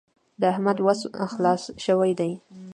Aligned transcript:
د 0.39 0.41
احمد 0.53 0.77
وس 0.85 1.01
خلاص 1.33 1.63
شوی 1.85 2.11
دی. 2.19 2.31